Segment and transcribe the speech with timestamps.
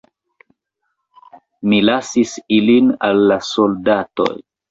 [1.73, 4.29] Mi lasis ilin al la soldatoj.